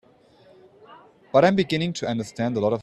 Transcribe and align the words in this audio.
But 1.31 1.45
I'm 1.45 1.55
beginning 1.55 1.93
to 1.93 2.07
understand 2.07 2.57
a 2.57 2.59
lot 2.59 2.73
of 2.73 2.77
things. 2.77 2.79